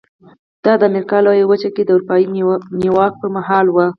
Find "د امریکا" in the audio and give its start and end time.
0.79-1.17